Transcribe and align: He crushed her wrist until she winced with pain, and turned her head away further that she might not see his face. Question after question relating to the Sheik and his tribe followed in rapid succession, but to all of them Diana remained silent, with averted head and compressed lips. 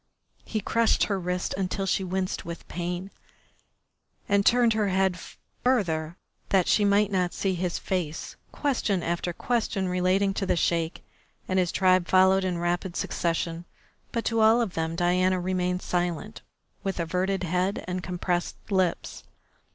He 0.45 0.61
crushed 0.61 1.03
her 1.03 1.19
wrist 1.19 1.53
until 1.55 1.85
she 1.85 2.03
winced 2.03 2.43
with 2.43 2.67
pain, 2.67 3.11
and 4.27 4.43
turned 4.43 4.73
her 4.73 4.87
head 4.87 5.13
away 5.13 5.21
further 5.63 6.17
that 6.49 6.67
she 6.67 6.83
might 6.83 7.11
not 7.11 7.35
see 7.35 7.53
his 7.53 7.77
face. 7.77 8.35
Question 8.51 9.03
after 9.03 9.31
question 9.31 9.87
relating 9.87 10.33
to 10.33 10.47
the 10.47 10.55
Sheik 10.55 11.03
and 11.47 11.59
his 11.59 11.71
tribe 11.71 12.07
followed 12.07 12.43
in 12.43 12.57
rapid 12.57 12.95
succession, 12.95 13.63
but 14.11 14.25
to 14.25 14.39
all 14.39 14.59
of 14.59 14.73
them 14.73 14.95
Diana 14.95 15.39
remained 15.39 15.83
silent, 15.83 16.41
with 16.83 16.99
averted 16.99 17.43
head 17.43 17.85
and 17.87 18.01
compressed 18.01 18.55
lips. 18.71 19.23